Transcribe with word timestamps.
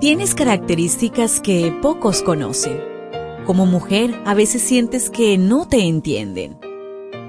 Tienes 0.00 0.36
características 0.36 1.40
que 1.40 1.76
pocos 1.82 2.22
conocen. 2.22 2.80
Como 3.44 3.66
mujer, 3.66 4.14
a 4.26 4.34
veces 4.34 4.62
sientes 4.62 5.10
que 5.10 5.36
no 5.38 5.66
te 5.66 5.88
entienden. 5.88 6.56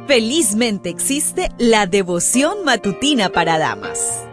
Felizmente 0.06 0.90
existe 0.90 1.50
la 1.58 1.88
devoción 1.88 2.64
matutina 2.66 3.30
para 3.30 3.58
damas. 3.58 4.24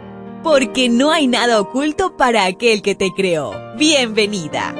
Porque 0.43 0.87
no 0.87 1.11
hay 1.11 1.25
nada 1.25 1.59
oculto 1.59 2.15
para 2.15 2.45
aquel 2.45 2.83
que 2.83 2.93
te 2.93 3.09
creó. 3.11 3.53
Bienvenida. 3.75 4.75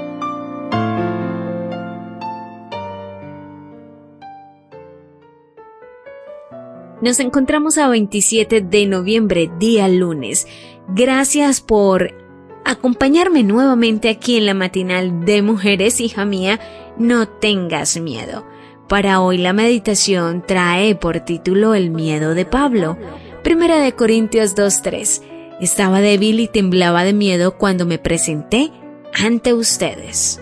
Nos 7.01 7.19
encontramos 7.19 7.79
a 7.79 7.87
27 7.87 8.61
de 8.61 8.85
noviembre, 8.85 9.49
día 9.57 9.87
lunes. 9.87 10.45
Gracias 10.89 11.59
por 11.59 12.26
acompañarme 12.67 13.43
nuevamente 13.43 14.09
aquí 14.09 14.37
en 14.37 14.45
la 14.45 14.53
matinal 14.53 15.25
de 15.25 15.41
mujeres, 15.41 16.01
hija 16.01 16.25
mía, 16.25 16.59
no 16.97 17.27
tengas 17.27 17.97
miedo. 17.97 18.45
Para 18.89 19.21
hoy 19.21 19.37
la 19.37 19.53
meditación 19.53 20.43
trae 20.45 20.93
por 20.95 21.21
título 21.21 21.75
El 21.75 21.91
miedo 21.91 22.33
de 22.33 22.45
Pablo. 22.45 22.97
Primera 23.43 23.77
de 23.79 23.93
Corintios 23.93 24.55
2.3. 24.55 25.21
Estaba 25.61 26.01
débil 26.01 26.41
y 26.41 26.47
temblaba 26.47 27.03
de 27.03 27.13
miedo 27.13 27.57
cuando 27.57 27.85
me 27.85 27.99
presenté 27.99 28.71
ante 29.13 29.53
ustedes. 29.53 30.41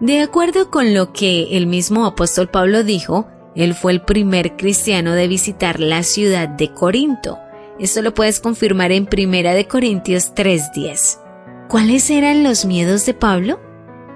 De 0.00 0.20
acuerdo 0.20 0.70
con 0.70 0.94
lo 0.94 1.12
que 1.12 1.56
el 1.56 1.66
mismo 1.66 2.06
apóstol 2.06 2.48
Pablo 2.48 2.84
dijo, 2.84 3.26
él 3.56 3.74
fue 3.74 3.90
el 3.90 4.02
primer 4.02 4.56
cristiano 4.56 5.14
de 5.14 5.26
visitar 5.26 5.80
la 5.80 6.04
ciudad 6.04 6.48
de 6.48 6.72
Corinto. 6.72 7.38
Esto 7.78 8.02
lo 8.02 8.12
puedes 8.12 8.40
confirmar 8.40 8.90
en 8.90 9.06
Primera 9.06 9.54
de 9.54 9.68
Corintios 9.68 10.34
3:10. 10.34 11.20
¿Cuáles 11.68 12.10
eran 12.10 12.42
los 12.42 12.64
miedos 12.64 13.06
de 13.06 13.14
Pablo? 13.14 13.60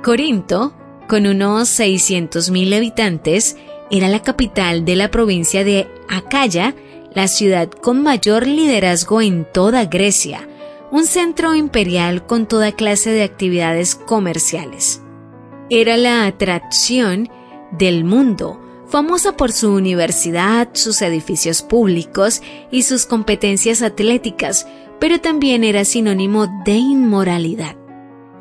Corinto, 0.03 0.75
con 1.09 1.27
unos 1.27 1.69
600.000 1.69 2.75
habitantes, 2.75 3.57
era 3.91 4.09
la 4.09 4.23
capital 4.23 4.85
de 4.85 4.97
la 4.97 5.11
provincia 5.11 5.63
de 5.63 5.87
Acaya, 6.09 6.75
la 7.15 7.29
ciudad 7.29 7.71
con 7.71 8.03
mayor 8.03 8.47
liderazgo 8.47 9.21
en 9.21 9.47
toda 9.53 9.85
Grecia, 9.85 10.49
un 10.91 11.05
centro 11.05 11.55
imperial 11.55 12.27
con 12.27 12.47
toda 12.47 12.73
clase 12.73 13.11
de 13.11 13.23
actividades 13.23 13.95
comerciales. 13.95 15.03
Era 15.71 15.97
la 15.97 16.27
atracción 16.27 17.29
del 17.71 18.05
mundo, 18.05 18.62
famosa 18.93 19.39
por 19.39 19.53
su 19.53 19.73
universidad, 19.73 20.69
sus 20.75 21.01
edificios 21.01 21.63
públicos 21.63 22.43
y 22.71 22.83
sus 22.83 23.07
competencias 23.07 23.81
atléticas, 23.81 24.69
pero 25.01 25.19
también 25.19 25.65
era 25.65 25.87
sinónimo 25.87 26.47
de 26.67 26.75
inmoralidad. 26.75 27.75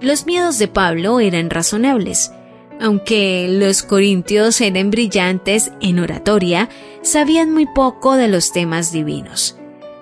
Los 0.02 0.26
miedos 0.26 0.60
de 0.60 0.68
Pablo 0.68 1.22
eran 1.22 1.50
razonables. 1.50 2.34
Aunque 2.82 3.48
los 3.50 3.82
corintios 3.82 4.60
eran 4.60 4.92
brillantes 4.92 5.72
en 5.80 6.00
oratoria, 6.00 6.68
sabían 7.02 7.54
muy 7.54 7.66
poco 7.66 8.18
de 8.18 8.28
los 8.28 8.52
temas 8.52 8.92
divinos. 8.92 9.56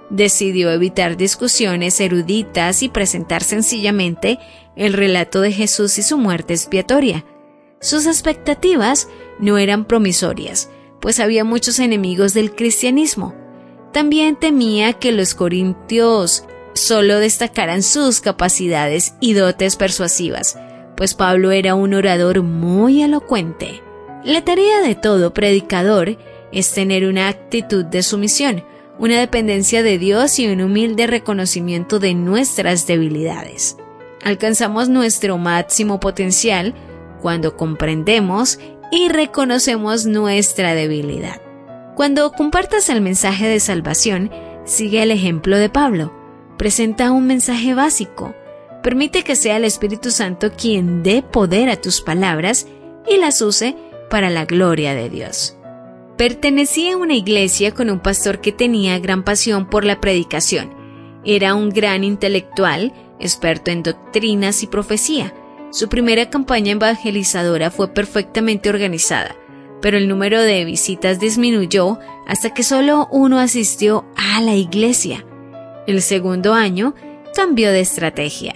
Decidió 0.09 0.71
evitar 0.71 1.15
discusiones 1.15 1.99
eruditas 1.99 2.81
y 2.81 2.89
presentar 2.89 3.43
sencillamente 3.43 4.39
el 4.75 4.93
relato 4.93 5.41
de 5.41 5.51
Jesús 5.51 5.99
y 5.99 6.01
su 6.01 6.17
muerte 6.17 6.55
expiatoria. 6.55 7.23
Sus 7.81 8.07
expectativas 8.07 9.07
no 9.39 9.57
eran 9.57 9.85
promisorias, 9.85 10.69
pues 10.99 11.19
había 11.19 11.43
muchos 11.43 11.79
enemigos 11.79 12.33
del 12.33 12.53
cristianismo. 12.53 13.35
También 13.93 14.35
temía 14.35 14.93
que 14.93 15.11
los 15.11 15.33
corintios 15.33 16.43
solo 16.73 17.19
destacaran 17.19 17.81
sus 17.83 18.21
capacidades 18.21 19.13
y 19.19 19.33
dotes 19.33 19.75
persuasivas, 19.75 20.57
pues 20.95 21.13
Pablo 21.13 21.51
era 21.51 21.75
un 21.75 21.93
orador 21.93 22.43
muy 22.43 23.01
elocuente. 23.01 23.81
La 24.23 24.43
tarea 24.43 24.81
de 24.81 24.95
todo 24.95 25.33
predicador 25.33 26.17
es 26.51 26.71
tener 26.73 27.05
una 27.05 27.29
actitud 27.29 27.85
de 27.85 28.03
sumisión, 28.03 28.63
una 28.99 29.17
dependencia 29.19 29.81
de 29.81 29.97
Dios 29.97 30.39
y 30.39 30.47
un 30.47 30.61
humilde 30.61 31.07
reconocimiento 31.07 31.99
de 31.99 32.13
nuestras 32.13 32.85
debilidades. 32.85 33.77
Alcanzamos 34.23 34.89
nuestro 34.89 35.37
máximo 35.37 35.99
potencial 36.01 36.75
cuando 37.21 37.55
comprendemos 37.55 38.59
y 38.91 39.09
reconocemos 39.09 40.05
nuestra 40.05 40.73
debilidad. 40.73 41.41
Cuando 41.95 42.31
compartas 42.31 42.89
el 42.89 43.01
mensaje 43.01 43.47
de 43.47 43.59
salvación, 43.59 44.31
sigue 44.65 45.03
el 45.03 45.11
ejemplo 45.11 45.57
de 45.57 45.69
Pablo. 45.69 46.13
Presenta 46.57 47.11
un 47.11 47.27
mensaje 47.27 47.73
básico. 47.73 48.33
Permite 48.81 49.23
que 49.23 49.35
sea 49.35 49.57
el 49.57 49.65
Espíritu 49.65 50.11
Santo 50.11 50.51
quien 50.53 51.03
dé 51.03 51.21
poder 51.21 51.69
a 51.69 51.75
tus 51.75 52.01
palabras 52.01 52.67
y 53.07 53.17
las 53.17 53.41
use 53.41 53.75
para 54.09 54.29
la 54.29 54.45
gloria 54.45 54.93
de 54.93 55.09
Dios. 55.09 55.57
Pertenecía 56.17 56.93
a 56.93 56.97
una 56.97 57.13
iglesia 57.13 57.73
con 57.73 57.89
un 57.89 57.99
pastor 57.99 58.41
que 58.41 58.51
tenía 58.51 58.99
gran 58.99 59.23
pasión 59.23 59.69
por 59.69 59.85
la 59.85 60.01
predicación. 60.01 60.73
Era 61.23 61.53
un 61.53 61.69
gran 61.69 62.03
intelectual, 62.03 62.93
experto 63.19 63.71
en 63.71 63.83
doctrinas 63.83 64.63
y 64.63 64.67
profecía, 64.67 65.33
su 65.71 65.89
primera 65.89 66.29
campaña 66.29 66.71
evangelizadora 66.71 67.71
fue 67.71 67.93
perfectamente 67.93 68.69
organizada, 68.69 69.35
pero 69.81 69.97
el 69.97 70.07
número 70.07 70.41
de 70.41 70.65
visitas 70.65 71.19
disminuyó 71.19 71.99
hasta 72.27 72.53
que 72.53 72.63
solo 72.63 73.07
uno 73.11 73.39
asistió 73.39 74.05
a 74.15 74.41
la 74.41 74.55
iglesia. 74.55 75.25
El 75.87 76.01
segundo 76.01 76.53
año 76.53 76.95
cambió 77.35 77.71
de 77.71 77.81
estrategia. 77.81 78.55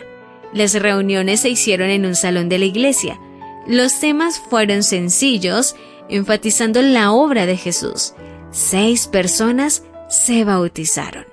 Las 0.53 0.73
reuniones 0.73 1.41
se 1.41 1.49
hicieron 1.49 1.89
en 1.89 2.05
un 2.05 2.15
salón 2.15 2.49
de 2.49 2.59
la 2.59 2.65
iglesia. 2.65 3.19
Los 3.65 3.99
temas 3.99 4.39
fueron 4.39 4.83
sencillos, 4.83 5.75
enfatizando 6.09 6.81
la 6.81 7.11
obra 7.11 7.45
de 7.45 7.57
Jesús. 7.57 8.13
Seis 8.51 9.07
personas 9.07 9.83
se 10.09 10.43
bautizaron. 10.43 11.25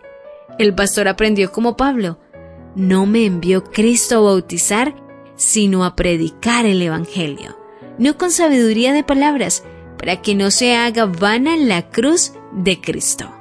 El 0.58 0.74
pastor 0.74 1.08
aprendió 1.08 1.52
como 1.52 1.76
Pablo. 1.76 2.18
No 2.74 3.04
me 3.04 3.26
envió 3.26 3.64
Cristo 3.64 4.18
a 4.18 4.20
bautizar, 4.20 4.94
sino 5.40 5.86
a 5.86 5.96
predicar 5.96 6.66
el 6.66 6.82
Evangelio, 6.82 7.56
no 7.96 8.18
con 8.18 8.30
sabiduría 8.30 8.92
de 8.92 9.02
palabras, 9.02 9.64
para 9.96 10.20
que 10.20 10.34
no 10.34 10.50
se 10.50 10.76
haga 10.76 11.06
vana 11.06 11.56
la 11.56 11.88
cruz 11.88 12.34
de 12.52 12.78
Cristo. 12.78 13.34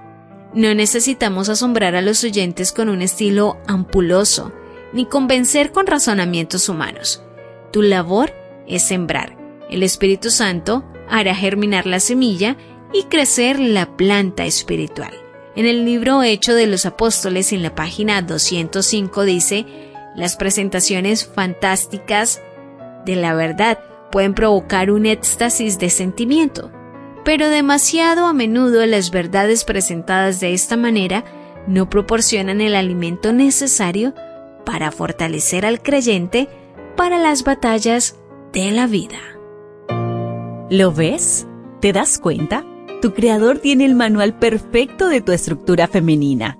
No 0.54 0.74
necesitamos 0.74 1.50
asombrar 1.50 1.96
a 1.96 2.02
los 2.02 2.24
oyentes 2.24 2.72
con 2.72 2.88
un 2.88 3.02
estilo 3.02 3.58
ampuloso, 3.68 4.54
ni 4.94 5.08
convencer 5.08 5.74
con 5.74 5.88
razonamientos 5.88 6.70
humanos. 6.70 7.22
Tu 7.74 7.82
labor 7.82 8.34
es 8.66 8.84
sembrar. 8.84 9.38
El 9.70 9.84
Espíritu 9.84 10.31
Santo 10.31 10.86
hará 11.10 11.36
germinar 11.36 11.86
la 11.86 12.00
semilla 12.00 12.56
y 12.94 13.04
crecer 13.04 13.60
la 13.60 13.98
planta 13.98 14.46
espiritual. 14.46 15.12
En 15.58 15.66
el 15.66 15.84
libro 15.84 16.24
Hecho 16.24 16.56
de 16.56 16.66
los 16.66 16.86
Apóstoles, 16.86 17.52
en 17.52 17.62
la 17.62 17.76
página 17.76 18.22
205, 18.22 19.26
dice, 19.26 19.89
las 20.16 20.36
presentaciones 20.36 21.25
fantásticas 21.25 22.42
de 23.06 23.16
la 23.16 23.34
verdad 23.34 23.80
pueden 24.12 24.34
provocar 24.34 24.92
un 24.92 25.06
éxtasis 25.06 25.80
de 25.80 25.90
sentimiento, 25.90 26.72
pero 27.24 27.50
demasiado 27.50 28.25
a 28.25 28.34
menudo 28.34 28.86
las 28.86 29.12
verdades 29.12 29.64
presentadas 29.64 30.40
de 30.40 30.53
esta 30.53 30.78
manera 30.78 31.24
no 31.68 31.90
proporcionan 31.90 32.62
el 32.62 32.75
alimento 32.75 33.34
necesario 33.34 34.14
para 34.66 34.92
fortalecer 34.92 35.66
al 35.66 35.81
creyente 35.81 36.48
para 36.96 37.19
las 37.19 37.44
batallas 37.44 38.16
de 38.53 38.72
la 38.72 38.88
vida. 38.88 39.19
¿Lo 40.69 40.92
ves? 40.92 41.48
¿Te 41.80 41.94
das 41.94 42.19
cuenta? 42.19 42.66
Tu 43.02 43.14
creador 43.14 43.59
tiene 43.59 43.86
el 43.86 43.96
manual 43.96 44.38
perfecto 44.38 45.08
de 45.08 45.22
tu 45.22 45.31
estructura 45.31 45.88
femenina. 45.88 46.59